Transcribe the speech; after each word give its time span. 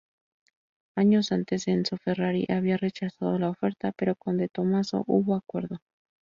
Años 0.97 1.31
antes 1.31 1.67
Enzo 1.67 1.95
Ferrari 1.97 2.47
había 2.49 2.75
rechazado 2.75 3.37
la 3.37 3.51
oferta, 3.51 3.91
pero 3.95 4.15
con 4.15 4.35
De 4.37 4.49
Tomaso 4.49 5.03
hubo 5.05 5.35
acuerdo. 5.35 5.77